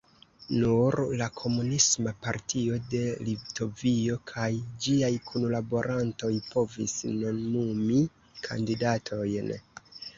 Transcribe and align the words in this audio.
Nur 0.61 0.95
la 1.19 1.25
Komunisma 1.41 2.13
partio 2.27 2.79
de 2.95 3.03
Litovio 3.29 4.17
kaj 4.33 4.49
ĝiaj 4.87 5.13
kunlaborantoj 5.31 6.35
povis 6.51 6.99
nomumi 7.23 8.05
kandidatojn. 8.51 9.59